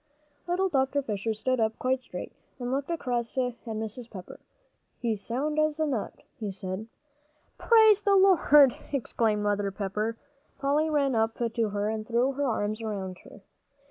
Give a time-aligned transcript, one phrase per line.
[0.47, 1.03] Little Dr.
[1.03, 4.09] Fisher stood up quite straight and looked across at Mrs.
[4.09, 4.39] Pepper.
[4.97, 6.87] "He's sound as a nut," he said.
[7.59, 10.17] "Praise the Lord!" exclaimed Mother Pepper.
[10.57, 13.41] Polly ran up to her and threw her arms around her.